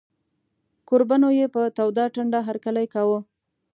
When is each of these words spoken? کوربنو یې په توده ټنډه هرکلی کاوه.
کوربنو 0.87 1.29
یې 1.39 1.45
په 1.55 1.61
توده 1.77 2.05
ټنډه 2.15 2.39
هرکلی 2.47 2.85
کاوه. 2.93 3.19